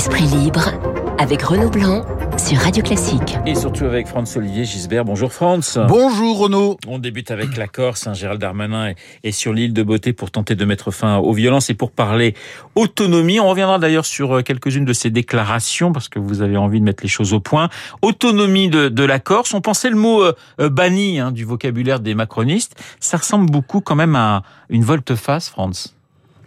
Esprit 0.00 0.24
libre 0.24 0.70
avec 1.18 1.42
Renaud 1.42 1.68
Blanc 1.68 2.06
sur 2.38 2.56
Radio 2.56 2.82
Classique. 2.82 3.36
Et 3.44 3.54
surtout 3.54 3.84
avec 3.84 4.06
Franz-Olivier 4.06 4.64
Gisbert. 4.64 5.04
Bonjour 5.04 5.30
Franz. 5.30 5.78
Bonjour 5.88 6.38
Renaud. 6.38 6.78
On 6.88 6.98
débute 6.98 7.30
avec 7.30 7.54
la 7.58 7.68
Corse. 7.68 8.06
Hein, 8.06 8.14
Gérald 8.14 8.40
Darmanin 8.40 8.94
est 9.22 9.32
sur 9.32 9.52
l'île 9.52 9.74
de 9.74 9.82
Beauté 9.82 10.14
pour 10.14 10.30
tenter 10.30 10.54
de 10.54 10.64
mettre 10.64 10.90
fin 10.90 11.18
aux 11.18 11.34
violences 11.34 11.68
et 11.68 11.74
pour 11.74 11.90
parler 11.90 12.34
autonomie. 12.76 13.40
On 13.40 13.48
reviendra 13.50 13.78
d'ailleurs 13.78 14.06
sur 14.06 14.38
euh, 14.38 14.42
quelques-unes 14.42 14.86
de 14.86 14.94
ses 14.94 15.10
déclarations 15.10 15.92
parce 15.92 16.08
que 16.08 16.18
vous 16.18 16.40
avez 16.40 16.56
envie 16.56 16.80
de 16.80 16.84
mettre 16.86 17.02
les 17.02 17.10
choses 17.10 17.34
au 17.34 17.40
point. 17.40 17.68
Autonomie 18.00 18.70
de, 18.70 18.88
de 18.88 19.04
la 19.04 19.18
Corse. 19.18 19.52
On 19.52 19.60
pensait 19.60 19.90
le 19.90 19.96
mot 19.96 20.22
euh, 20.22 20.32
euh, 20.62 20.70
banni 20.70 21.20
hein, 21.20 21.30
du 21.30 21.44
vocabulaire 21.44 22.00
des 22.00 22.14
macronistes. 22.14 22.74
Ça 23.00 23.18
ressemble 23.18 23.50
beaucoup 23.50 23.82
quand 23.82 23.96
même 23.96 24.16
à 24.16 24.44
une 24.70 24.82
volte-face, 24.82 25.50
Franz. 25.50 25.90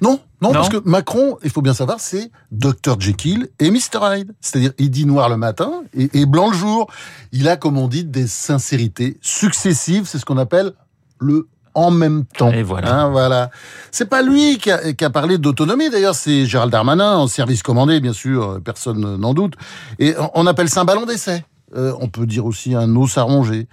Non, 0.01 0.19
non, 0.49 0.53
parce 0.53 0.69
que 0.69 0.81
Macron, 0.85 1.37
il 1.43 1.49
faut 1.49 1.61
bien 1.61 1.73
savoir, 1.73 1.99
c'est 1.99 2.31
Dr 2.51 2.99
Jekyll 2.99 3.49
et 3.59 3.71
Mr 3.71 3.99
Hyde. 4.01 4.33
C'est-à-dire, 4.41 4.71
il 4.77 4.89
dit 4.89 5.05
noir 5.05 5.29
le 5.29 5.37
matin 5.37 5.83
et, 5.93 6.25
blanc 6.25 6.49
le 6.49 6.57
jour. 6.57 6.87
Il 7.31 7.47
a, 7.47 7.55
comme 7.55 7.77
on 7.77 7.87
dit, 7.87 8.03
des 8.03 8.27
sincérités 8.27 9.17
successives. 9.21 10.05
C'est 10.05 10.19
ce 10.19 10.25
qu'on 10.25 10.37
appelle 10.37 10.73
le 11.19 11.47
en 11.75 11.89
même 11.89 12.25
temps. 12.25 12.51
Et 12.51 12.61
voilà. 12.61 12.93
Hein, 12.93 13.09
voilà. 13.09 13.49
C'est 13.91 14.07
pas 14.07 14.21
lui 14.21 14.57
qui 14.59 14.69
a, 14.69 14.93
qui 14.93 15.03
a 15.03 15.09
parlé 15.09 15.39
d'autonomie, 15.39 15.89
d'ailleurs, 15.89 16.13
c'est 16.13 16.45
Gérald 16.45 16.71
Darmanin, 16.71 17.15
en 17.15 17.27
service 17.27 17.63
commandé, 17.63 17.99
bien 17.99 18.13
sûr, 18.13 18.59
personne 18.63 19.17
n'en 19.17 19.33
doute. 19.33 19.55
Et 19.97 20.13
on 20.35 20.45
appelle 20.45 20.69
ça 20.69 20.81
un 20.81 20.85
ballon 20.85 21.05
d'essai. 21.05 21.43
Euh, 21.75 21.93
on 21.99 22.07
peut 22.07 22.25
dire 22.25 22.45
aussi 22.45 22.75
un 22.75 22.95
os 22.95 23.17
à 23.17 23.23
ronger. 23.23 23.67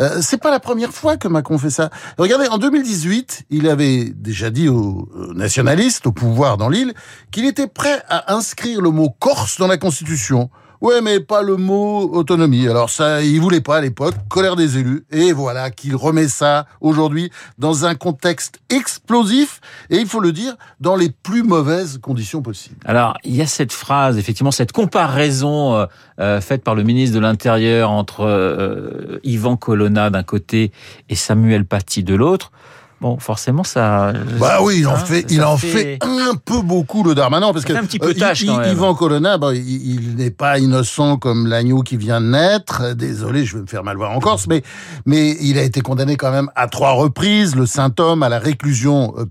Euh, 0.00 0.20
c'est 0.20 0.36
pas 0.36 0.50
la 0.50 0.60
première 0.60 0.92
fois 0.92 1.16
que 1.16 1.28
Macron 1.28 1.58
fait 1.58 1.70
ça. 1.70 1.90
Regardez, 2.18 2.48
en 2.48 2.58
2018, 2.58 3.44
il 3.50 3.68
avait 3.68 4.04
déjà 4.04 4.50
dit 4.50 4.68
aux 4.68 5.08
nationalistes, 5.34 6.06
au 6.06 6.12
pouvoir 6.12 6.56
dans 6.56 6.68
l'île, 6.68 6.94
qu'il 7.30 7.46
était 7.46 7.66
prêt 7.66 8.02
à 8.08 8.34
inscrire 8.34 8.80
le 8.80 8.90
mot 8.90 9.10
Corse 9.18 9.58
dans 9.58 9.66
la 9.66 9.78
Constitution. 9.78 10.50
Ouais, 10.80 11.00
mais 11.00 11.20
pas 11.20 11.42
le 11.42 11.56
mot 11.56 12.10
autonomie. 12.12 12.68
Alors 12.68 12.90
ça, 12.90 13.22
il 13.22 13.40
voulait 13.40 13.60
pas 13.60 13.78
à 13.78 13.80
l'époque, 13.80 14.14
colère 14.28 14.56
des 14.56 14.78
élus. 14.78 15.04
Et 15.10 15.32
voilà 15.32 15.70
qu'il 15.70 15.96
remet 15.96 16.28
ça 16.28 16.66
aujourd'hui 16.80 17.30
dans 17.58 17.84
un 17.86 17.94
contexte 17.94 18.60
explosif 18.68 19.60
et 19.90 19.96
il 19.96 20.06
faut 20.06 20.20
le 20.20 20.32
dire, 20.32 20.56
dans 20.80 20.96
les 20.96 21.10
plus 21.10 21.42
mauvaises 21.42 21.98
conditions 21.98 22.42
possibles. 22.42 22.76
Alors, 22.84 23.16
il 23.24 23.34
y 23.34 23.42
a 23.42 23.46
cette 23.46 23.72
phrase, 23.72 24.18
effectivement, 24.18 24.50
cette 24.50 24.72
comparaison 24.72 25.74
euh, 25.74 25.86
euh, 26.20 26.40
faite 26.40 26.62
par 26.62 26.74
le 26.74 26.82
ministre 26.82 27.14
de 27.14 27.20
l'Intérieur 27.20 27.90
entre 27.90 28.20
euh, 28.26 29.18
Yvan 29.24 29.56
Colonna 29.56 30.10
d'un 30.10 30.22
côté 30.22 30.72
et 31.08 31.14
Samuel 31.14 31.64
Paty 31.64 32.02
de 32.02 32.14
l'autre. 32.14 32.52
Bon, 33.00 33.18
forcément, 33.18 33.62
ça. 33.62 34.12
Bah 34.40 34.60
oui, 34.62 34.78
il 34.78 34.86
en 34.86 34.94
hein, 34.94 34.96
fait, 34.96 35.26
il 35.30 35.42
en 35.42 35.58
fait... 35.58 35.98
un 36.00 36.34
peu 36.34 36.62
beaucoup 36.62 37.02
le 37.02 37.14
Darmanin 37.14 37.52
parce 37.52 37.66
que 37.66 37.74
un 37.74 37.84
petit 37.84 37.98
peu 37.98 38.14
tâche 38.14 38.46
quand 38.46 38.58
même. 38.58 38.72
Yvan 38.72 38.94
Colonna, 38.94 39.36
bah, 39.36 39.54
il, 39.54 40.16
n'est 40.16 40.30
pas 40.30 40.58
innocent 40.58 41.18
comme 41.18 41.46
l'agneau 41.46 41.82
qui 41.82 41.98
vient 41.98 42.22
de 42.22 42.28
naître. 42.28 42.94
Désolé, 42.94 43.44
je 43.44 43.56
vais 43.56 43.62
me 43.62 43.66
faire 43.66 43.84
mal 43.84 43.98
voir 43.98 44.12
en 44.12 44.20
Corse, 44.20 44.46
mais 44.46 44.62
mais 45.04 45.36
il 45.40 45.58
a 45.58 45.62
été 45.62 45.82
condamné 45.82 46.16
quand 46.16 46.30
même 46.30 46.50
à 46.56 46.68
trois 46.68 46.92
reprises, 46.92 47.54
le 47.54 47.66
saint 47.66 47.92
homme 47.98 48.22
à 48.22 48.30
la 48.30 48.38
réclusion 48.38 49.14
euh, 49.18 49.26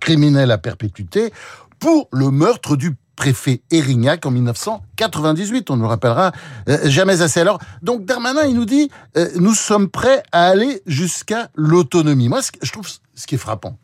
criminelle 0.00 0.50
à 0.50 0.58
perpétuité 0.58 1.32
pour 1.78 2.08
le 2.12 2.30
meurtre 2.30 2.76
du 2.76 2.94
préfet 3.20 3.60
Erignac 3.70 4.24
en 4.24 4.30
1998. 4.30 5.68
On 5.68 5.76
nous 5.76 5.86
rappellera 5.86 6.32
euh, 6.70 6.78
jamais 6.88 7.20
assez. 7.20 7.38
Alors, 7.38 7.58
donc 7.82 8.06
Darmanin, 8.06 8.46
il 8.46 8.54
nous 8.54 8.64
dit, 8.64 8.90
euh, 9.18 9.28
nous 9.36 9.52
sommes 9.52 9.90
prêts 9.90 10.22
à 10.32 10.46
aller 10.46 10.80
jusqu'à 10.86 11.50
l'autonomie. 11.54 12.30
Moi, 12.30 12.40
ce 12.40 12.50
je 12.62 12.72
trouve 12.72 12.88
ce 12.88 13.26
qui 13.26 13.34
est 13.34 13.38
frappant, 13.38 13.76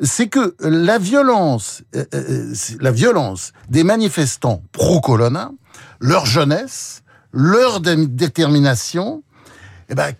c'est 0.00 0.26
que 0.26 0.56
la 0.58 0.98
violence, 0.98 1.84
euh, 1.94 2.52
la 2.80 2.90
violence 2.90 3.52
des 3.68 3.84
manifestants 3.84 4.64
pro-colonna, 4.72 5.52
leur 6.00 6.26
jeunesse, 6.26 7.04
leur 7.32 7.78
détermination, 7.78 9.22
eh 9.88 9.94
ben, 9.94 10.12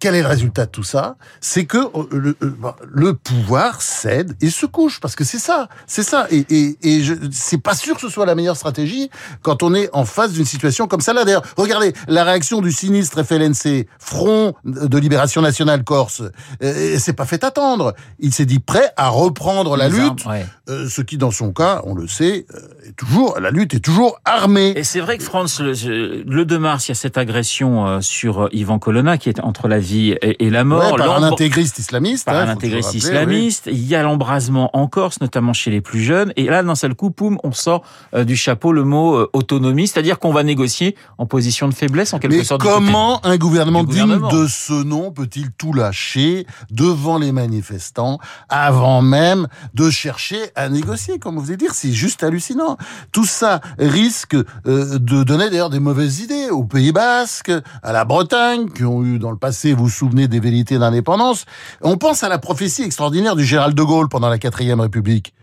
quel 0.00 0.14
est 0.14 0.22
le 0.22 0.28
résultat 0.28 0.66
de 0.66 0.70
tout 0.70 0.84
ça? 0.84 1.16
C'est 1.40 1.64
que 1.64 1.78
euh, 1.78 2.34
euh, 2.42 2.56
bah, 2.58 2.76
le, 2.88 3.14
pouvoir 3.14 3.82
cède 3.82 4.36
et 4.40 4.50
se 4.50 4.66
couche, 4.66 5.00
parce 5.00 5.16
que 5.16 5.24
c'est 5.24 5.38
ça, 5.38 5.68
c'est 5.86 6.02
ça. 6.02 6.26
Et, 6.30 6.46
et, 6.50 6.78
et 6.82 7.02
je, 7.02 7.14
c'est 7.32 7.58
pas 7.58 7.74
sûr 7.74 7.96
que 7.96 8.00
ce 8.00 8.08
soit 8.08 8.26
la 8.26 8.34
meilleure 8.34 8.56
stratégie 8.56 9.10
quand 9.42 9.62
on 9.62 9.74
est 9.74 9.90
en 9.92 10.04
face 10.04 10.32
d'une 10.32 10.44
situation 10.44 10.86
comme 10.86 11.00
ça. 11.00 11.12
Là, 11.12 11.24
d'ailleurs, 11.24 11.42
regardez 11.56 11.92
la 12.06 12.24
réaction 12.24 12.60
du 12.60 12.70
sinistre 12.70 13.24
FLNC, 13.24 13.86
Front 13.98 14.54
de 14.64 14.98
Libération 14.98 15.42
Nationale 15.42 15.82
Corse. 15.82 16.22
Euh, 16.62 16.96
c'est 16.98 17.12
pas 17.14 17.26
fait 17.26 17.42
attendre. 17.42 17.94
Il 18.20 18.32
s'est 18.32 18.46
dit 18.46 18.60
prêt 18.60 18.92
à 18.96 19.08
reprendre 19.08 19.76
la 19.76 19.88
lutte, 19.88 20.24
ce 20.68 21.02
qui, 21.02 21.18
dans 21.18 21.30
son 21.30 21.52
cas, 21.52 21.82
on 21.84 21.94
le 21.94 22.06
sait, 22.06 22.46
est 22.86 22.96
toujours 22.96 23.38
la 23.40 23.50
lutte 23.50 23.74
est 23.74 23.80
toujours 23.80 24.20
armée. 24.24 24.72
Et 24.76 24.84
c'est 24.84 25.00
vrai 25.00 25.18
que 25.18 25.24
France, 25.24 25.60
le, 25.60 26.22
le 26.22 26.44
2 26.44 26.58
mars, 26.58 26.86
il 26.86 26.90
y 26.90 26.92
a 26.92 26.94
cette 26.94 27.18
agression 27.18 28.00
sur 28.00 28.48
Yvan 28.52 28.78
Colonna 28.78 29.18
qui 29.18 29.28
est 29.28 29.40
entre 29.40 29.66
la 29.66 29.80
et, 29.92 30.50
la 30.50 30.64
mort. 30.64 30.96
par 30.96 31.16
un 31.16 31.22
intégriste 31.22 31.78
islamiste. 31.78 32.24
Par 32.24 32.36
un 32.36 32.48
intégriste 32.48 32.94
islamiste. 32.94 33.68
Il 33.70 33.86
y 33.86 33.94
a 33.94 34.02
l'embrasement 34.02 34.70
en 34.76 34.86
Corse, 34.86 35.20
notamment 35.20 35.52
chez 35.52 35.70
les 35.70 35.80
plus 35.80 36.00
jeunes. 36.00 36.32
Et 36.36 36.44
là, 36.44 36.62
d'un 36.62 36.74
seul 36.74 36.94
coup, 36.94 37.10
poum, 37.10 37.38
on 37.44 37.52
sort 37.52 37.82
euh, 38.14 38.24
du 38.24 38.36
chapeau 38.36 38.72
le 38.72 38.84
mot 38.84 39.16
euh, 39.16 39.30
autonomie, 39.32 39.86
c'est-à-dire 39.86 40.18
qu'on 40.18 40.32
va 40.32 40.42
négocier 40.42 40.96
en 41.18 41.26
position 41.26 41.68
de 41.68 41.74
faiblesse, 41.74 42.12
en 42.12 42.18
quelque 42.18 42.36
Mais 42.36 42.44
sorte. 42.44 42.62
Comment 42.62 43.24
un 43.24 43.36
gouvernement, 43.36 43.84
digne 43.84 44.18
de 44.30 44.46
ce 44.46 44.72
nom 44.72 45.10
peut-il 45.10 45.50
tout 45.52 45.72
lâcher 45.72 46.46
devant 46.70 47.18
les 47.18 47.32
manifestants 47.32 48.18
avant 48.48 49.02
même 49.02 49.48
de 49.74 49.90
chercher 49.90 50.38
à 50.54 50.68
négocier 50.68 51.18
Comme 51.18 51.36
vous 51.36 51.42
voulez 51.42 51.56
dire, 51.56 51.74
c'est 51.74 51.92
juste 51.92 52.22
hallucinant. 52.22 52.76
Tout 53.12 53.24
ça 53.24 53.60
risque 53.78 54.34
euh, 54.34 54.98
de 54.98 55.22
donner 55.22 55.50
d'ailleurs 55.50 55.70
des 55.70 55.80
mauvaises 55.80 56.20
idées 56.20 56.50
aux 56.50 56.64
Pays 56.64 56.92
Basques, 56.92 57.52
à 57.82 57.92
la 57.92 58.04
Bretagne, 58.04 58.68
qui 58.70 58.84
ont 58.84 59.04
eu 59.04 59.18
dans 59.18 59.30
le 59.30 59.36
passé 59.36 59.74
vous 59.78 59.84
vous 59.84 59.90
souvenez 59.90 60.28
des 60.28 60.40
vérités 60.40 60.78
d'indépendance, 60.78 61.46
on 61.80 61.96
pense 61.96 62.22
à 62.22 62.28
la 62.28 62.38
prophétie 62.38 62.82
extraordinaire 62.82 63.36
du 63.36 63.44
Gérald 63.44 63.74
de 63.76 63.82
Gaulle 63.82 64.08
pendant 64.08 64.28
la 64.28 64.38
quatrième 64.38 64.80
République. 64.80 65.34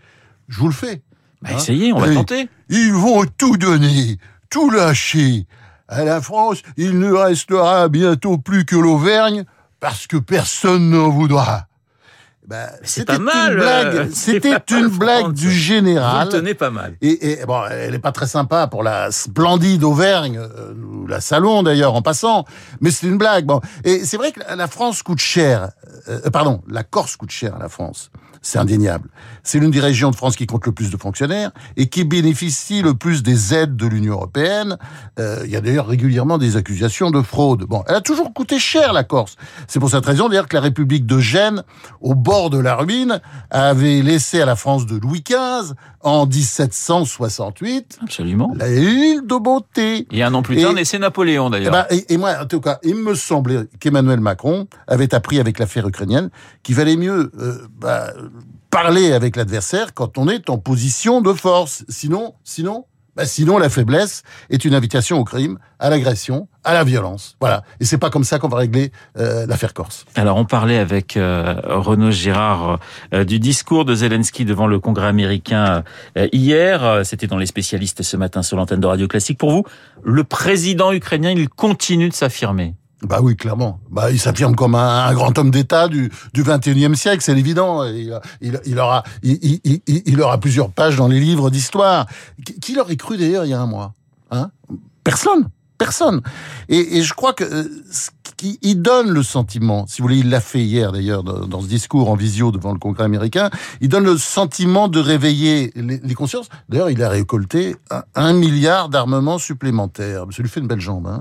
Je 0.48 0.60
vous 0.60 0.68
le 0.68 0.74
fais. 0.74 1.02
Bah, 1.42 1.52
essayez, 1.56 1.94
on 1.94 2.00
va 2.00 2.14
tenter. 2.14 2.50
Ils 2.70 2.94
vont 2.94 3.26
tout 3.38 3.58
donner, 3.58 4.18
tout 4.50 4.70
lâcher. 4.70 5.48
À 5.88 6.04
la 6.04 6.22
France, 6.22 6.62
il 6.78 7.00
ne 7.00 7.12
restera 7.12 7.88
bientôt 7.90 8.38
plus 8.38 8.66
que 8.66 8.76
l'Auvergne 8.76 9.46
parce 9.80 10.08
que 10.08 10.18
personne 10.18 10.90
n'en 10.90 11.10
voudra. 11.10 11.68
Bah, 12.48 12.70
c'était 12.84 13.18
mal. 13.18 13.60
Euh, 13.60 14.08
c'était 14.14 14.58
une 14.72 14.88
blague 14.88 15.34
du 15.34 15.52
général. 15.52 16.28
Vous 16.28 16.34
tenez 16.34 16.54
pas 16.54 16.70
mal. 16.70 16.96
Et, 17.02 17.40
bon, 17.48 17.64
elle 17.70 17.96
est 17.96 18.00
pas 18.00 18.12
très 18.12 18.28
sympa 18.28 18.68
pour 18.68 18.84
la 18.84 19.12
splendide 19.12 19.84
Auvergne, 19.84 20.38
euh, 20.38 20.74
la 21.08 21.22
Salon 21.22 21.64
d'ailleurs 21.64 21.96
en 21.96 22.02
passant, 22.02 22.46
mais 22.82 22.92
c'est 22.92 23.08
une 23.08 23.18
blague. 23.18 23.46
Bon, 23.46 23.62
et 23.84 24.06
c'est 24.06 24.18
vrai 24.18 24.32
que 24.32 24.42
la 24.56 24.68
France 24.68 25.02
coûte 25.02 25.20
cher. 25.20 25.72
Euh, 26.08 26.30
pardon, 26.32 26.62
la 26.68 26.84
Corse 26.84 27.16
coûte 27.16 27.32
cher 27.32 27.56
à 27.56 27.60
la 27.60 27.70
France 27.70 28.12
c'est 28.46 28.60
indéniable. 28.60 29.10
C'est 29.44 29.58
l'une 29.58 29.72
des 29.72 29.80
régions 29.80 30.12
de 30.12 30.16
France 30.16 30.36
qui 30.36 30.46
compte 30.46 30.68
le 30.68 30.72
plus 30.72 30.92
de 30.92 30.98
fonctionnaires 30.98 31.50
et 31.78 31.88
qui 31.88 32.04
bénéficie 32.04 32.84
le 32.84 32.94
plus 32.94 33.24
des 33.24 33.56
aides 33.56 33.76
de 33.76 33.88
l'Union 33.88 34.14
européenne. 34.14 34.78
Euh, 35.20 35.42
il 35.46 35.52
y 35.52 35.56
a 35.56 35.62
d'ailleurs 35.62 35.88
régulièrement 35.88 36.38
des 36.38 36.56
accusations 36.56 37.10
de 37.10 37.24
fraude. 37.24 37.64
Bon, 37.64 37.84
elle 37.88 37.96
a 37.96 38.02
toujours 38.02 38.34
coûté 38.34 38.60
cher 38.60 38.94
la 38.94 39.04
Corse. 39.04 39.36
C'est 39.68 39.80
pour 39.80 39.90
cette 39.90 40.06
raison 40.06 40.30
d'ailleurs 40.30 40.48
que 40.48 40.56
la 40.56 40.62
République 40.62 41.08
de 41.08 41.18
Gênes, 41.18 41.64
au 42.02 42.14
bord 42.14 42.52
de 42.52 42.60
la 42.60 42.76
ruine, 42.76 43.20
avait 43.50 44.04
laissé 44.04 44.42
à 44.42 44.46
la 44.46 44.56
France 44.56 44.86
de 44.86 44.98
Louis 44.98 45.24
XV 45.28 45.74
en 46.06 46.28
1768 46.28 47.98
Absolument. 48.04 48.54
l'île 48.64 49.26
de 49.26 49.42
Beauté. 49.42 50.08
Et 50.12 50.22
un 50.22 50.32
an 50.36 50.44
plus 50.44 50.62
tard, 50.62 50.74
naissait 50.74 51.00
Napoléon 51.00 51.50
d'ailleurs. 51.50 51.88
Eh 51.90 51.96
ben, 51.96 51.98
et, 52.08 52.14
et, 52.14 52.18
moi, 52.18 52.36
en 52.44 52.46
tout 52.46 52.62
cas, 52.62 52.78
il 52.84 52.96
me 52.96 53.16
semblait 53.16 53.66
qu'Emmanuel 53.80 54.20
Macron 54.20 54.68
avait 54.88 55.16
appris 55.16 55.40
avec 55.40 55.58
l'affaire 55.58 55.88
ukrainienne 55.88 56.30
qu'il 56.62 56.76
valait 56.76 56.96
mieux 56.96 57.32
euh, 57.40 57.68
bah, 57.80 58.14
parler 58.70 59.14
avec 59.14 59.36
l'adversaire 59.36 59.94
quand 59.94 60.18
on 60.18 60.28
est 60.28 60.50
en 60.50 60.58
position 60.58 61.22
de 61.22 61.34
force. 61.34 61.86
Sinon, 61.90 62.36
sinon, 62.44 62.86
bah 63.16 63.26
sinon 63.26 63.58
la 63.58 63.70
faiblesse 63.70 64.24
est 64.50 64.66
une 64.66 64.74
invitation 64.74 65.18
au 65.18 65.24
crime, 65.24 65.58
à 65.80 65.90
l'agression, 65.90 66.50
à 66.66 66.74
la 66.74 66.84
violence. 66.84 67.38
Voilà. 67.40 67.64
Et 67.80 67.86
c'est 67.86 67.98
pas 67.98 68.10
comme 68.10 68.26
ça 68.26 68.40
qu'on 68.40 68.50
va 68.50 68.58
régler 68.58 68.92
euh, 69.18 69.46
l'affaire 69.48 69.74
Corse. 69.74 70.06
Alors 70.16 70.36
on 70.36 70.44
parlait 70.44 70.78
avec 70.78 71.16
euh, 71.16 71.56
Renaud 71.64 72.12
Girard 72.12 72.80
euh, 73.14 73.24
du 73.24 73.40
discours 73.40 73.86
de 73.86 73.96
Zelensky 73.96 74.44
devant 74.44 74.68
le 74.68 74.80
Congrès 74.80 75.08
américain 75.08 75.84
hier. 76.34 77.02
C'était 77.06 77.28
dans 77.28 77.38
les 77.38 77.46
spécialistes 77.46 78.04
ce 78.04 78.18
matin 78.18 78.44
sur 78.44 78.58
l'antenne 78.58 78.82
de 78.82 78.88
Radio 78.88 79.08
Classique. 79.08 79.38
Pour 79.38 79.52
vous, 79.52 79.64
le 80.04 80.24
président 80.26 80.92
ukrainien, 80.92 81.32
il 81.32 81.48
continue 81.48 82.10
de 82.10 82.14
s'affirmer? 82.14 82.76
Bah 83.02 83.20
oui, 83.22 83.36
clairement. 83.36 83.80
Bah, 83.92 84.10
il 84.12 84.20
s'affirme 84.20 84.56
comme 84.56 84.76
un, 84.76 85.14
grand 85.14 85.38
homme 85.38 85.52
d'État 85.52 85.88
du, 85.88 86.12
du 86.34 86.44
21e 86.44 86.96
siècle, 86.96 87.22
c'est 87.22 87.38
évident. 87.38 87.84
Il, 87.84 88.80
aura, 88.80 89.04
il, 89.22 89.60
il, 89.86 90.22
aura 90.22 90.40
plusieurs 90.40 90.72
pages 90.72 90.96
dans 90.96 91.08
les 91.08 91.20
livres 91.20 91.50
d'histoire. 91.50 92.08
Qui 92.62 92.74
l'aurait 92.74 92.96
cru 92.96 93.18
d'ailleurs 93.18 93.46
il 93.46 93.50
y 93.50 93.54
a 93.54 93.60
un 93.60 93.68
mois? 93.68 93.94
Hein? 94.32 94.50
Personne. 95.04 95.50
Personne. 95.78 96.22
Et, 96.70 96.98
et 96.98 97.04
je 97.04 97.14
crois 97.14 97.34
que 97.34 97.44
euh, 97.44 97.64
ce 97.92 98.10
qui 98.38 98.60
il 98.62 98.82
donne 98.82 99.10
le 99.12 99.24
sentiment, 99.24 99.86
si 99.88 100.02
vous 100.02 100.08
voulez, 100.08 100.20
il 100.20 100.30
l'a 100.30 100.42
fait 100.42 100.62
hier 100.62 100.92
d'ailleurs 100.92 101.24
dans, 101.24 101.62
ce 101.62 101.68
discours 101.68 102.10
en 102.10 102.16
visio 102.16 102.52
devant 102.52 102.74
le 102.74 102.80
Congrès 102.80 103.06
américain, 103.06 103.50
il 103.82 103.90
donne 103.90 104.04
le 104.04 104.18
sentiment 104.18 104.88
de 104.88 105.00
réveiller 105.00 105.72
les, 105.76 106.00
les 106.04 106.14
consciences. 106.16 106.50
D'ailleurs, 106.68 106.90
il 106.90 107.02
a 107.02 107.10
récolté 107.10 107.76
un, 107.92 108.04
un 108.16 108.34
milliard 108.34 108.90
d'armements 108.90 109.38
supplémentaires. 109.38 110.26
Ça 110.32 110.42
lui 110.44 110.50
fait 110.50 110.60
une 110.60 110.68
belle 110.68 110.82
jambe. 110.82 111.08
Hein. 111.08 111.20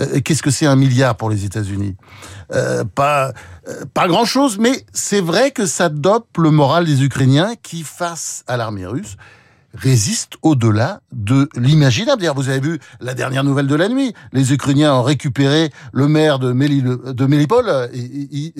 Euh, 0.00 0.20
Qu'est-ce 0.20 0.42
que 0.42 0.50
c'est 0.50 0.66
un 0.66 0.76
milliard 0.76 1.16
pour 1.16 1.30
les 1.30 1.44
États-Unis? 1.44 1.96
Euh, 2.52 2.84
Pas 2.84 3.32
euh, 3.68 3.84
pas 3.92 4.08
grand-chose, 4.08 4.58
mais 4.58 4.84
c'est 4.92 5.20
vrai 5.20 5.50
que 5.50 5.66
ça 5.66 5.88
dope 5.88 6.38
le 6.38 6.50
moral 6.50 6.84
des 6.84 7.02
Ukrainiens 7.04 7.54
qui, 7.62 7.82
face 7.82 8.42
à 8.46 8.56
l'armée 8.56 8.86
russe, 8.86 9.16
résiste 9.74 10.34
au-delà 10.42 11.00
de 11.12 11.48
l'imaginable. 11.56 12.20
D'ailleurs, 12.20 12.34
vous 12.34 12.48
avez 12.48 12.60
vu 12.60 12.78
la 13.00 13.14
dernière 13.14 13.44
nouvelle 13.44 13.66
de 13.66 13.74
la 13.74 13.88
nuit. 13.88 14.14
Les 14.32 14.52
Ukrainiens 14.52 14.94
ont 14.94 15.02
récupéré 15.02 15.70
le 15.92 16.08
maire 16.08 16.38
de, 16.38 16.52
Méli, 16.52 16.82
de 16.82 17.26
Mélipol 17.26 17.90
et, 17.92 17.98
et, 17.98 18.54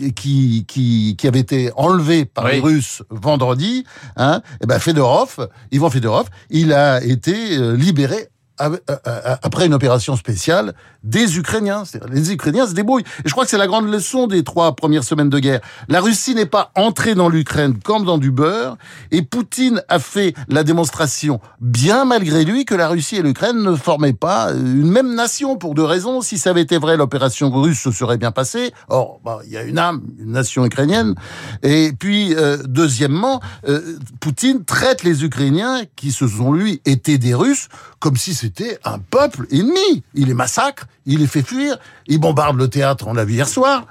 et, 0.00 0.12
qui, 0.12 0.64
qui, 0.66 1.16
qui 1.16 1.28
avait 1.28 1.40
été 1.40 1.70
enlevé 1.76 2.24
par 2.24 2.44
oui. 2.44 2.52
les 2.52 2.60
Russes 2.60 3.02
vendredi. 3.10 3.84
Hein, 4.16 4.42
et 4.62 4.66
ben 4.66 4.78
Fedorov, 4.78 5.48
Ivan 5.72 5.90
Fedorov, 5.90 6.28
il 6.50 6.72
a 6.72 7.02
été 7.02 7.56
euh, 7.56 7.76
libéré 7.76 8.28
après 8.60 9.66
une 9.66 9.74
opération 9.74 10.16
spéciale 10.16 10.74
des 11.02 11.38
Ukrainiens. 11.38 11.84
Les 12.10 12.32
Ukrainiens 12.32 12.66
se 12.66 12.74
débrouillent. 12.74 13.04
Et 13.24 13.28
je 13.28 13.32
crois 13.32 13.44
que 13.44 13.50
c'est 13.50 13.58
la 13.58 13.66
grande 13.66 13.90
leçon 13.90 14.26
des 14.26 14.44
trois 14.44 14.76
premières 14.76 15.04
semaines 15.04 15.30
de 15.30 15.38
guerre. 15.38 15.60
La 15.88 16.00
Russie 16.00 16.34
n'est 16.34 16.46
pas 16.46 16.70
entrée 16.74 17.14
dans 17.14 17.28
l'Ukraine 17.28 17.78
comme 17.82 18.04
dans 18.04 18.18
du 18.18 18.30
beurre, 18.30 18.76
et 19.10 19.22
Poutine 19.22 19.82
a 19.88 19.98
fait 19.98 20.34
la 20.48 20.62
démonstration, 20.64 21.40
bien 21.60 22.04
malgré 22.04 22.44
lui, 22.44 22.64
que 22.64 22.74
la 22.74 22.88
Russie 22.88 23.16
et 23.16 23.22
l'Ukraine 23.22 23.62
ne 23.62 23.74
formaient 23.74 24.12
pas 24.12 24.50
une 24.52 24.90
même 24.90 25.14
nation 25.14 25.56
pour 25.56 25.74
deux 25.74 25.84
raisons. 25.84 26.20
Si 26.20 26.38
ça 26.38 26.50
avait 26.50 26.62
été 26.62 26.78
vrai, 26.78 26.96
l'opération 26.96 27.50
russe 27.50 27.80
se 27.80 27.90
serait 27.90 28.18
bien 28.18 28.30
passée. 28.30 28.72
Or, 28.88 29.20
bah, 29.24 29.40
il 29.46 29.52
y 29.52 29.56
a 29.56 29.62
une 29.62 29.78
âme, 29.78 30.02
une 30.18 30.32
nation 30.32 30.64
ukrainienne. 30.64 31.14
Et 31.62 31.92
puis, 31.98 32.34
euh, 32.34 32.58
deuxièmement, 32.66 33.40
euh, 33.68 33.96
Poutine 34.20 34.64
traite 34.64 35.02
les 35.02 35.24
Ukrainiens, 35.24 35.82
qui 35.96 36.12
se 36.12 36.26
sont, 36.26 36.52
lui, 36.52 36.82
été 36.84 37.18
des 37.18 37.34
Russes, 37.34 37.68
comme 37.98 38.16
si 38.16 38.34
c'était 38.34 38.49
un 38.84 38.98
peuple 38.98 39.46
ennemi. 39.50 40.02
Il 40.14 40.28
les 40.28 40.34
massacre, 40.34 40.86
il 41.06 41.20
les 41.20 41.26
fait 41.26 41.42
fuir, 41.42 41.78
il 42.06 42.18
bombarde 42.18 42.56
le 42.56 42.68
théâtre, 42.68 43.06
on 43.08 43.14
l'a 43.14 43.24
vu 43.24 43.34
hier 43.34 43.48
soir. 43.48 43.86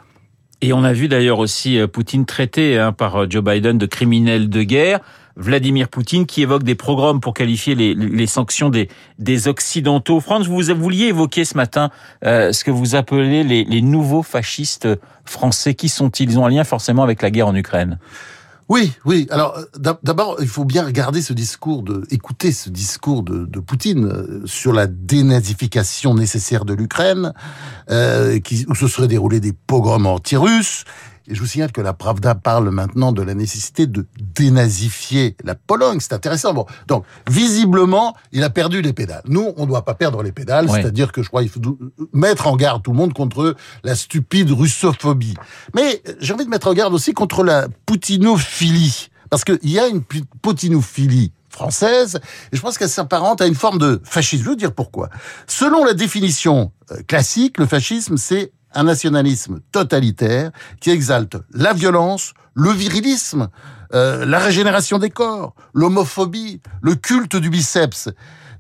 Et 0.62 0.74
on 0.74 0.84
a 0.84 0.92
vu 0.92 1.08
d'ailleurs 1.08 1.40
aussi 1.40 1.80
Poutine 1.92 2.26
traité 2.26 2.78
hein, 2.78 2.92
par 2.92 3.30
Joe 3.30 3.44
Biden 3.44 3.78
de 3.78 3.86
criminel 3.86 4.50
de 4.50 4.64
guerre. 4.64 5.00
Vladimir 5.40 5.88
Poutine 5.88 6.26
qui 6.26 6.42
évoque 6.42 6.64
des 6.64 6.76
programmes 6.76 7.22
pour 7.22 7.34
qualifier 7.34 7.74
les, 7.74 8.28
sanctions 8.28 8.70
des, 8.70 8.90
des 9.20 9.48
Occidentaux. 9.48 10.20
France, 10.20 10.48
vous 10.48 10.62
vouliez 10.76 11.06
évoquer 11.06 11.46
ce 11.46 11.56
matin 11.56 11.92
euh, 12.26 12.52
ce 12.52 12.66
que 12.66 12.72
vous 12.72 12.96
appelez 12.96 13.46
les, 13.46 13.64
les 13.64 13.82
nouveaux 13.82 14.22
fascistes 14.22 14.88
français. 15.24 15.76
Qui 15.76 15.88
sont-ils? 15.88 16.30
Ils 16.30 16.40
ont 16.40 16.46
un 16.46 16.50
lien 16.50 16.66
forcément 16.66 17.04
avec 17.04 17.22
la 17.22 17.32
guerre 17.32 17.48
en 17.48 17.56
Ukraine. 17.56 18.00
Oui, 18.70 18.94
oui. 19.04 19.28
Alors 19.32 19.58
d'abord, 19.76 20.38
il 20.42 20.48
faut 20.48 20.64
bien 20.64 20.86
regarder 20.86 21.24
ce 21.24 21.34
discours 21.34 21.82
de, 21.82 22.04
écouter 22.12 22.52
ce 22.52 22.70
discours 22.70 23.24
de, 23.24 23.46
de 23.46 23.60
Poutine 23.60 24.44
sur 24.46 24.74
la 24.74 24.86
dénazification 24.86 26.14
nécessaire 26.14 26.66
de 26.66 26.76
l'Ukraine, 26.76 27.34
euh, 27.90 28.40
qui, 28.40 28.66
où 28.70 28.76
se 28.76 28.88
seraient 28.88 29.08
déroulés 29.08 29.40
des 29.40 29.54
pogroms 29.54 30.06
anti-russes. 30.06 30.86
Et 31.30 31.36
je 31.36 31.42
vous 31.42 31.46
signale 31.46 31.72
que 31.72 31.80
la 31.80 31.94
Pravda 31.94 32.34
parle 32.34 32.72
maintenant 32.72 33.12
de 33.12 33.22
la 33.22 33.36
nécessité 33.36 33.86
de 33.86 34.08
dénazifier 34.36 35.38
la 35.44 35.54
Pologne. 35.54 36.00
C'est 36.00 36.14
intéressant. 36.14 36.56
Bon, 36.56 36.66
donc 36.88 37.06
visiblement, 37.30 38.16
il 38.32 38.44
a 38.44 38.50
perdu 38.50 38.82
les 38.82 38.94
pédales. 38.94 39.22
Nous, 39.26 39.54
on 39.56 39.62
ne 39.62 39.68
doit 39.68 39.86
pas 39.86 39.94
perdre 39.94 40.24
les 40.24 40.32
pédales. 40.32 40.68
C'est-à-dire 40.70 41.12
que 41.12 41.22
je 41.22 41.28
crois 41.28 41.44
qu'il 41.44 41.52
faut 41.52 41.62
mettre 42.14 42.48
en 42.48 42.56
garde 42.56 42.82
tout 42.82 42.92
le 42.92 42.98
monde 42.98 43.14
contre 43.14 43.56
la 43.84 43.96
stupide 43.96 44.50
russophobie. 44.52 45.36
Mais 45.76 46.02
j'ai 46.20 46.34
envie 46.34 46.46
de 46.46 46.50
mettre 46.50 46.68
en 46.68 46.74
garde 46.74 46.96
aussi 46.96 47.14
contre 47.14 47.44
la 47.44 47.68
poutinophilie. 47.86 49.10
Parce 49.30 49.44
qu'il 49.44 49.70
y 49.70 49.78
a 49.78 49.88
une 49.88 50.02
poutinophilie 50.42 51.32
française, 51.50 52.20
et 52.52 52.56
je 52.56 52.62
pense 52.62 52.78
qu'elle 52.80 52.90
s'apparente 52.90 53.42
à 53.42 53.46
une 53.46 53.54
forme 53.54 53.78
de 53.78 54.02
fascisme. 54.04 54.44
Je 54.46 54.50
veux 54.50 54.56
dire 54.56 54.74
pourquoi. 54.74 55.10
Selon 55.46 55.86
la 55.86 55.94
définition 55.94 56.72
classique, 57.08 57.60
le 57.60 57.68
fascisme, 57.68 58.18
c'est 58.18 58.52
un 58.74 58.84
nationalisme 58.84 59.60
totalitaire 59.72 60.52
qui 60.80 60.92
exalte 60.92 61.38
la 61.52 61.74
violence, 61.74 62.34
le 62.54 62.72
virilisme, 62.72 63.50
euh, 63.94 64.26
la 64.26 64.40
régénération 64.40 65.00
des 65.00 65.10
corps, 65.10 65.56
l'homophobie, 65.74 66.62
le 66.82 66.96
culte 66.96 67.36
du 67.36 67.50
biceps. 67.50 68.10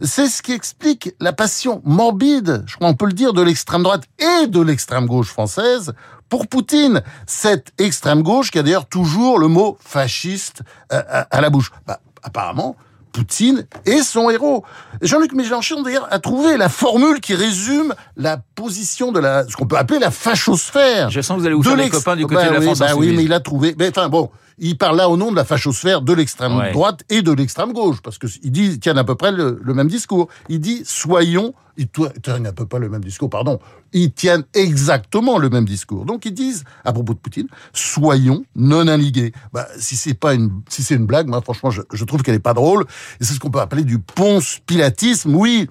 C'est 0.01 0.27
ce 0.27 0.41
qui 0.41 0.53
explique 0.53 1.13
la 1.19 1.33
passion 1.33 1.81
morbide, 1.83 2.63
je 2.65 2.75
crois 2.75 2.87
on 2.87 2.93
peut 2.93 3.05
le 3.05 3.13
dire, 3.13 3.33
de 3.33 3.41
l'extrême 3.41 3.83
droite 3.83 4.03
et 4.17 4.47
de 4.47 4.61
l'extrême 4.61 5.05
gauche 5.05 5.27
française 5.27 5.93
pour 6.29 6.47
Poutine. 6.47 7.01
Cette 7.27 7.73
extrême 7.77 8.23
gauche 8.23 8.51
qui 8.51 8.59
a 8.59 8.63
d'ailleurs 8.63 8.87
toujours 8.87 9.39
le 9.39 9.47
mot 9.47 9.77
fasciste 9.81 10.61
à, 10.89 10.97
à, 10.97 11.21
à 11.23 11.41
la 11.41 11.49
bouche. 11.49 11.71
Bah, 11.85 11.99
apparemment, 12.23 12.77
Poutine 13.11 13.65
et 13.85 14.01
son 14.01 14.29
héros. 14.29 14.63
Jean-Luc 15.01 15.33
Mélenchon, 15.33 15.81
d'ailleurs, 15.81 16.07
a 16.11 16.19
trouvé 16.19 16.57
la 16.57 16.69
formule 16.69 17.19
qui 17.21 17.33
résume 17.33 17.93
la 18.17 18.37
position 18.37 19.11
de 19.11 19.19
la, 19.19 19.47
ce 19.47 19.55
qu'on 19.55 19.67
peut 19.67 19.77
appeler 19.77 19.99
la 19.99 20.11
fachosphère. 20.11 21.09
Je 21.09 21.21
sens 21.21 21.37
que 21.37 21.41
vous 21.41 21.45
allez 21.47 21.55
vous 21.55 21.63
faire 21.63 21.75
les 21.75 21.89
copains 21.89 22.15
du 22.15 22.27
côté 22.27 22.35
bah, 22.35 22.49
de 22.49 22.53
la 22.53 22.59
oui, 22.59 22.65
France 22.65 22.79
bah 22.79 22.95
oui, 22.95 23.13
mais 23.15 23.23
il 23.23 23.33
a 23.33 23.39
trouvé, 23.39 23.75
mais 23.77 23.89
enfin 23.89 24.09
bon, 24.09 24.29
il 24.59 24.77
parle 24.77 24.97
là 24.97 25.09
au 25.09 25.17
nom 25.17 25.31
de 25.31 25.35
la 25.35 25.45
fachosphère 25.45 26.01
de 26.01 26.13
l'extrême 26.13 26.57
ouais. 26.57 26.71
droite 26.71 27.03
et 27.09 27.21
de 27.21 27.31
l'extrême 27.31 27.73
gauche, 27.73 28.01
parce 28.01 28.17
qu'il 28.17 28.51
dit, 28.51 28.65
il 28.65 28.79
tient 28.79 28.97
à 28.97 29.03
peu 29.03 29.15
près 29.15 29.31
le, 29.31 29.59
le, 29.61 29.73
même 29.73 29.87
discours. 29.87 30.27
Il 30.49 30.59
dit, 30.59 30.81
soyons, 30.85 31.53
il 31.77 31.87
tient 31.87 32.45
à 32.45 32.51
peu 32.51 32.65
près 32.65 32.79
le 32.79 32.89
même 32.89 33.03
discours, 33.03 33.29
pardon, 33.29 33.59
ils 33.93 34.11
tiennent 34.11 34.43
exactement 34.53 35.37
le 35.37 35.49
même 35.49 35.65
discours. 35.65 36.05
Donc 36.05 36.25
ils 36.25 36.33
disent, 36.33 36.63
à 36.83 36.93
propos 36.93 37.13
de 37.13 37.19
Poutine, 37.19 37.47
soyons 37.73 38.43
non 38.55 38.87
inligués. 38.87 39.33
Bah, 39.53 39.67
si 39.77 39.95
c'est 39.95 40.13
pas 40.13 40.33
une, 40.33 40.51
si 40.69 40.83
c'est 40.83 40.95
une 40.95 41.05
blague, 41.05 41.27
moi, 41.27 41.41
franchement, 41.41 41.71
je, 41.71 41.81
je 41.91 42.05
trouve 42.05 42.21
qu'elle 42.21 42.35
est 42.35 42.39
pas 42.39 42.53
drôle, 42.53 42.85
et 43.19 43.23
c'est 43.23 43.33
ce 43.33 43.39
qu'on 43.39 43.51
peut 43.51 43.61
appeler 43.61 43.83
du 43.83 43.99
ponce 43.99 44.59
pilatisme, 44.65 45.35
oui 45.35 45.69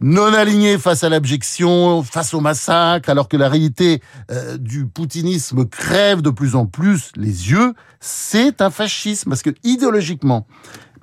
non 0.00 0.32
aligné 0.32 0.78
face 0.78 1.04
à 1.04 1.08
l'abjection, 1.08 2.02
face 2.02 2.32
au 2.34 2.40
massacre, 2.40 3.10
alors 3.10 3.28
que 3.28 3.36
la 3.36 3.48
réalité 3.48 4.02
euh, 4.30 4.56
du 4.56 4.86
poutinisme 4.86 5.66
crève 5.66 6.22
de 6.22 6.30
plus 6.30 6.54
en 6.54 6.66
plus 6.66 7.12
les 7.16 7.50
yeux, 7.50 7.74
c'est 8.00 8.62
un 8.62 8.70
fascisme, 8.70 9.28
parce 9.28 9.42
que 9.42 9.50
idéologiquement, 9.62 10.46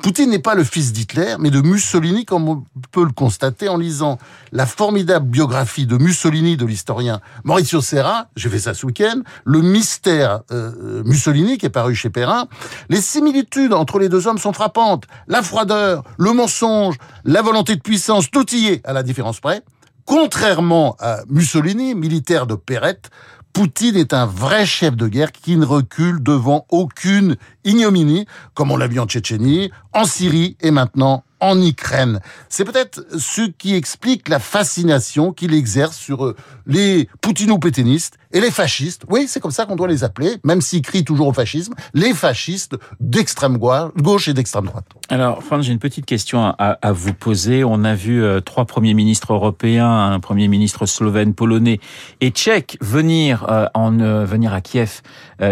Poutine 0.01 0.29
n'est 0.29 0.39
pas 0.39 0.55
le 0.55 0.63
fils 0.63 0.93
d'Hitler, 0.93 1.35
mais 1.39 1.49
de 1.49 1.61
Mussolini, 1.61 2.23
comme 2.23 2.47
on 2.47 2.63
peut 2.91 3.03
le 3.03 3.11
constater 3.11 3.67
en 3.67 3.77
lisant 3.77 4.19
la 4.51 4.65
formidable 4.65 5.27
biographie 5.27 5.87
de 5.87 5.97
Mussolini 5.97 6.55
de 6.55 6.65
l'historien 6.65 7.19
Maurizio 7.43 7.81
Serra, 7.81 8.27
j'ai 8.35 8.49
fait 8.49 8.59
ça 8.59 8.73
ce 8.73 8.85
week-end, 8.85 9.21
le 9.43 9.61
mystère 9.61 10.41
euh, 10.51 11.01
Mussolini 11.03 11.57
qui 11.57 11.65
est 11.65 11.71
paru 11.71 11.95
chez 11.95 12.09
Perrin. 12.09 12.47
Les 12.89 13.01
similitudes 13.01 13.73
entre 13.73 13.99
les 13.99 14.09
deux 14.09 14.27
hommes 14.27 14.37
sont 14.37 14.53
frappantes. 14.53 15.05
La 15.27 15.41
froideur, 15.41 16.03
le 16.17 16.31
mensonge, 16.31 16.95
la 17.25 17.41
volonté 17.41 17.75
de 17.75 17.81
puissance, 17.81 18.29
tout 18.29 18.45
y 18.53 18.67
est 18.67 18.85
à 18.85 18.93
la 18.93 19.03
différence 19.03 19.39
près. 19.39 19.63
Contrairement 20.05 20.95
à 20.99 21.19
Mussolini, 21.27 21.95
militaire 21.95 22.47
de 22.47 22.55
Perrette, 22.55 23.09
Poutine 23.57 23.95
est 23.95 24.13
un 24.13 24.27
vrai 24.27 24.67
chef 24.67 24.95
de 24.95 25.07
guerre 25.07 25.31
qui 25.31 25.57
ne 25.57 25.65
recule 25.65 26.21
devant 26.21 26.67
aucune 26.69 27.37
ignominie, 27.63 28.27
comme 28.53 28.69
on 28.69 28.77
l'a 28.77 28.85
vu 28.85 28.99
en 28.99 29.07
Tchétchénie, 29.07 29.71
en 29.93 30.05
Syrie 30.05 30.57
et 30.61 30.69
maintenant 30.69 31.23
en 31.39 31.61
Ukraine. 31.61 32.19
C'est 32.49 32.65
peut-être 32.65 33.05
ce 33.17 33.41
qui 33.41 33.75
explique 33.75 34.29
la 34.29 34.39
fascination 34.39 35.33
qu'il 35.33 35.53
exerce 35.53 35.97
sur 35.97 36.33
les 36.65 37.09
poutino-pétainistes 37.21 38.17
et 38.31 38.41
les 38.41 38.51
fascistes. 38.51 39.03
Oui, 39.09 39.25
c'est 39.27 39.39
comme 39.39 39.51
ça 39.51 39.65
qu'on 39.65 39.75
doit 39.75 39.87
les 39.87 40.03
appeler, 40.03 40.37
même 40.43 40.61
s'ils 40.61 40.81
crient 40.81 41.03
toujours 41.03 41.27
au 41.27 41.33
fascisme, 41.33 41.73
les 41.93 42.13
fascistes 42.13 42.75
d'extrême 42.99 43.57
gauche 43.57 44.27
et 44.27 44.33
d'extrême 44.33 44.65
droite. 44.65 44.85
Alors, 45.09 45.43
Franck, 45.43 45.63
j'ai 45.63 45.71
une 45.71 45.79
petite 45.79 46.05
question 46.05 46.53
à, 46.57 46.91
vous 46.91 47.13
poser. 47.13 47.63
On 47.63 47.83
a 47.83 47.95
vu 47.95 48.23
euh, 48.23 48.41
trois 48.41 48.65
premiers 48.65 48.93
ministres 48.93 49.33
européens, 49.33 50.11
un 50.11 50.19
premier 50.19 50.47
ministre 50.47 50.85
slovène, 50.85 51.33
polonais 51.33 51.79
et 52.21 52.29
tchèque 52.29 52.77
venir 52.81 53.45
euh, 53.49 53.67
en 53.73 53.99
euh, 53.99 54.25
venir 54.25 54.53
à 54.53 54.61
Kiev 54.61 55.01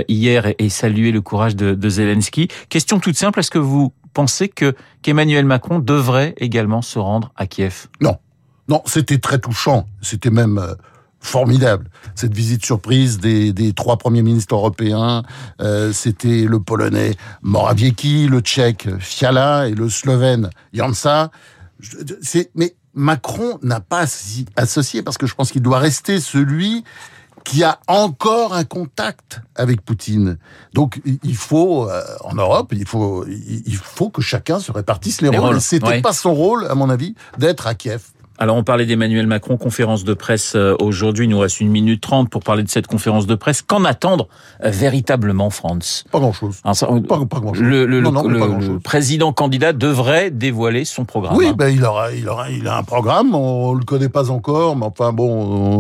hier 0.08 0.54
et, 0.58 0.70
saluer 0.70 1.12
le 1.12 1.22
courage 1.22 1.56
de 1.56 1.90
Zelensky. 1.90 2.48
Question 2.70 3.00
toute 3.00 3.16
simple, 3.16 3.40
est-ce 3.40 3.52
que 3.52 3.60
vous 3.60 3.94
pensez 4.16 4.50
que 4.50 4.74
qu'Emmanuel 5.04 5.46
Macron 5.46 5.78
devrait 5.78 6.34
également 6.38 6.82
se 6.82 6.98
rendre 6.98 7.32
à 7.36 7.46
Kiev? 7.46 7.88
Non, 8.02 8.18
non, 8.68 8.82
c'était 8.88 9.20
très 9.20 9.38
touchant. 9.38 9.86
C'était 10.02 10.32
même 10.32 10.58
euh, 10.58 10.74
formidable. 11.20 11.90
Cette 12.16 12.34
visite 12.34 12.66
surprise 12.66 13.20
des, 13.20 13.54
des 13.54 13.74
trois 13.74 13.98
premiers 13.98 14.24
ministres 14.24 14.56
européens, 14.56 15.24
euh, 15.62 15.94
c'était 15.94 16.46
le 16.46 16.60
polonais 16.60 17.16
Morawiecki, 17.44 18.28
le 18.28 18.40
tchèque 18.40 18.88
Fiala 19.00 19.68
et 19.68 19.76
le 19.76 19.90
slovène 19.90 20.50
Jansa. 20.74 21.30
Mais 22.56 22.76
Macron 22.96 23.60
n'a 23.62 23.82
pas 23.82 24.06
associé 24.56 25.04
parce 25.04 25.18
que 25.18 25.28
je 25.28 25.36
pense 25.36 25.52
qu'il 25.52 25.62
doit 25.62 25.80
rester 25.80 26.20
celui 26.20 26.84
qui 27.46 27.64
a 27.64 27.80
encore 27.88 28.54
un 28.54 28.66
contact 28.66 29.40
avec 29.56 29.82
Poutine. 29.82 30.38
Donc 30.74 31.00
il 31.06 31.36
faut 31.36 31.90
euh, 31.90 32.04
en 32.22 32.34
Europe, 32.34 32.74
il 32.74 32.88
faut 32.88 33.26
il 33.28 33.78
faut 33.78 34.10
que 34.10 34.22
chacun 34.22 34.60
se 34.60 34.72
répartisse 34.72 35.22
les, 35.22 35.30
les 35.30 35.38
rôles. 35.38 35.62
C'était 35.62 35.88
ouais. 35.88 36.02
pas 36.02 36.12
son 36.12 36.34
rôle, 36.34 36.66
à 36.68 36.76
mon 36.76 36.90
avis, 36.90 37.16
d'être 37.38 37.68
à 37.68 37.76
Kiev. 37.76 38.02
Alors 38.38 38.58
on 38.58 38.64
parlait 38.64 38.86
d'Emmanuel 38.86 39.28
Macron, 39.28 39.56
conférence 39.58 40.04
de 40.04 40.14
presse 40.14 40.54
euh, 40.56 40.76
aujourd'hui, 40.82 41.26
il 41.26 41.30
nous 41.30 41.40
reste 41.40 41.62
une 41.62 41.70
minute 41.70 42.02
trente 42.02 42.30
pour 42.30 42.44
parler 42.44 42.64
de 42.64 42.70
cette 42.70 42.86
conférence 42.88 43.28
de 43.28 43.36
presse. 43.36 43.62
Qu'en 43.62 43.86
attendre 43.86 44.28
euh, 44.64 44.70
véritablement, 44.70 45.50
France 45.50 46.04
Pas 46.12 46.20
grand-chose. 46.20 46.60
Ça, 46.74 46.88
Pas, 47.08 47.26
pas 47.26 47.40
grand-chose. 47.40 47.64
le, 47.64 47.86
le- 47.86 48.02
Non, 48.02 48.12
non, 48.12 48.28
le- 48.28 48.74
le 48.74 48.80
président 48.80 49.32
candidat 49.32 49.72
devrait 49.72 50.32
dévoiler 50.32 50.84
son 50.84 51.06
programme. 51.06 51.38
Oui, 51.38 51.48
hein. 51.48 51.56
ben, 51.58 51.70
il, 51.70 51.84
aura, 51.86 52.12
il, 52.12 52.28
aura, 52.28 52.50
il 52.52 52.68
a 52.68 52.78
un 52.78 52.84
programme, 52.84 53.34
on 53.36 53.74
ne 53.74 53.80
le 53.80 53.86
connaît 53.86 54.10
pas 54.10 54.30
encore, 54.32 54.76
mais 54.76 54.86
enfin 54.86 55.14
bon, 55.14 55.30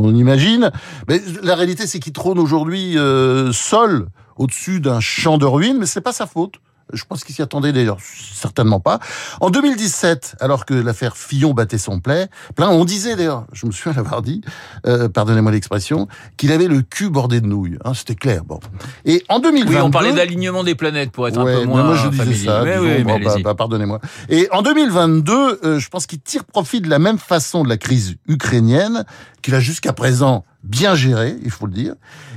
on 0.05 0.15
imagine. 0.15 0.71
Mais 1.09 1.21
la 1.43 1.55
réalité, 1.55 1.87
c'est 1.87 1.99
qu'il 1.99 2.13
trône 2.13 2.39
aujourd'hui 2.39 2.97
euh, 2.97 3.51
seul 3.51 4.07
au-dessus 4.37 4.79
d'un 4.79 4.99
champ 5.01 5.37
de 5.37 5.45
ruines, 5.45 5.77
mais 5.79 5.85
c'est 5.85 6.01
pas 6.01 6.13
sa 6.13 6.25
faute. 6.25 6.55
Je 6.93 7.03
pense 7.05 7.23
qu'il 7.23 7.33
s'y 7.33 7.41
attendait 7.41 7.73
d'ailleurs 7.73 7.97
certainement 8.01 8.79
pas. 8.79 8.99
En 9.41 9.49
2017, 9.49 10.35
alors 10.39 10.65
que 10.65 10.73
l'affaire 10.73 11.17
Fillon 11.17 11.53
battait 11.53 11.77
son 11.79 11.99
plein, 11.99 12.27
plein, 12.55 12.69
on 12.69 12.85
disait 12.85 13.15
d'ailleurs, 13.15 13.45
je 13.53 13.65
me 13.65 13.71
souviens 13.71 13.93
l'avoir 13.93 14.21
dit, 14.21 14.41
euh, 14.85 15.09
pardonnez-moi 15.09 15.51
l'expression, 15.51 16.07
qu'il 16.37 16.51
avait 16.51 16.67
le 16.67 16.81
cul 16.83 17.09
bordé 17.09 17.41
de 17.41 17.47
nouilles. 17.47 17.77
Hein, 17.83 17.93
C'était 17.95 18.15
clair. 18.15 18.43
Bon. 18.45 18.59
Et 19.05 19.23
en 19.29 19.39
2022, 19.39 19.75
Oui, 19.75 19.81
on 19.81 19.89
parlait 19.91 20.13
d'alignement 20.13 20.63
des 20.63 20.75
planètes 20.75 21.11
pour 21.11 21.27
être 21.27 21.39
un 21.39 21.43
peu 21.45 21.65
moins 21.65 21.83
moi 21.83 21.95
je 21.95 22.07
disais 22.09 22.45
ça. 22.45 22.63
Oui, 22.63 23.03
bon, 23.03 23.19
bah, 23.19 23.35
bah, 23.43 23.55
pardonnez-moi. 23.55 23.99
Et 24.29 24.47
en 24.51 24.61
2022, 24.61 25.59
euh, 25.63 25.79
je 25.79 25.89
pense 25.89 26.05
qu'il 26.05 26.19
tire 26.21 26.43
profit 26.45 26.81
de 26.81 26.89
la 26.89 26.99
même 26.99 27.17
façon 27.17 27.63
de 27.63 27.69
la 27.69 27.77
crise 27.77 28.15
ukrainienne 28.27 29.05
qu'il 29.41 29.55
a 29.55 29.59
jusqu'à 29.59 29.93
présent 29.93 30.45
bien 30.63 30.95
gérée, 30.95 31.35
il 31.43 31.51
faut 31.51 31.65
le 31.67 31.73
dire. 31.73 31.93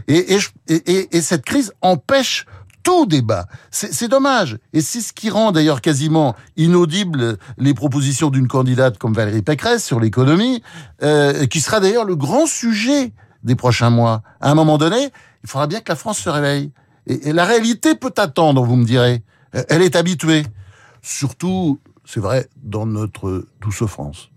Et, 0.09 0.35
et, 0.35 0.39
et- 0.69 1.17
et 1.17 1.21
cette 1.23 1.45
crise 1.45 1.73
empêche 1.83 2.47
tout 2.89 3.05
débat. 3.05 3.47
C'est 3.71 4.09
dommage. 4.09 4.59
Et 4.73 4.81
c'est 4.81 5.03
ce 5.03 5.13
qui 5.13 5.29
rend 5.29 5.53
d'ailleurs 5.53 5.83
quasiment 5.83 6.35
inaudibles 6.57 7.37
les 7.59 7.75
propositions 7.75 8.31
d'une 8.31 8.49
candidate 8.49 8.97
comme 8.97 9.13
Valérie 9.13 9.43
Pécresse 9.43 9.85
sur 9.85 10.01
l'économie, 10.01 10.63
euh, 11.03 11.45
qui 11.47 11.61
sera 11.61 11.81
d'ailleurs 11.81 12.07
le 12.07 12.17
grand 12.17 12.47
sujet 12.47 13.13
des 13.45 13.57
prochains 13.57 13.91
mois. 13.91 14.23
À 14.41 14.51
un 14.51 14.55
moment 14.55 14.79
donné, 14.79 15.11
il 15.45 15.51
faudra 15.51 15.67
bien 15.67 15.81
que 15.81 15.91
la 15.91 15.97
France 15.97 16.19
se 16.19 16.31
réveille. 16.31 16.73
Et, 17.07 17.29
et 17.29 17.33
la 17.35 17.45
réalité 17.45 17.95
peut 17.95 18.15
attendre, 18.17 18.65
vous 18.65 18.77
me 18.77 18.87
direz. 18.87 19.23
Euh, 19.55 19.63
Elle 19.69 19.83
est 19.83 19.95
habituée. 19.95 20.47
Surtout, 21.03 21.81
c'est 22.07 22.21
vrai, 22.21 22.49
dans 22.63 22.87
notre 22.87 23.45
douce 23.61 23.85
France. 23.85 24.31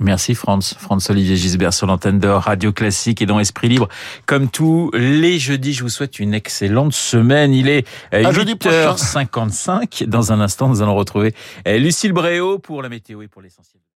Merci 0.00 0.34
Franz. 0.34 0.76
Franz 0.78 1.10
Olivier 1.10 1.36
Gisbert 1.36 1.74
sur 1.74 1.86
l'antenne 1.86 2.20
de 2.20 2.28
Radio 2.28 2.72
Classique 2.72 3.20
et 3.20 3.26
dans 3.26 3.40
Esprit 3.40 3.68
Libre. 3.68 3.88
Comme 4.26 4.48
tous 4.48 4.90
les 4.94 5.38
jeudis, 5.38 5.72
je 5.72 5.82
vous 5.82 5.88
souhaite 5.88 6.20
une 6.20 6.34
excellente 6.34 6.92
semaine. 6.92 7.52
Il 7.52 7.68
est 7.68 7.86
euh, 8.14 8.24
À 8.24 8.32
jeudi 8.32 8.54
prochain. 8.54 8.94
8h55. 8.94 10.04
Dans 10.04 10.32
un 10.32 10.40
instant, 10.40 10.68
nous 10.68 10.82
allons 10.82 10.94
retrouver 10.94 11.34
euh, 11.66 11.78
Lucille 11.78 12.12
Bréau 12.12 12.58
pour 12.58 12.82
la 12.82 12.88
météo 12.88 13.22
et 13.22 13.28
pour 13.28 13.42
l'essentiel. 13.42 13.82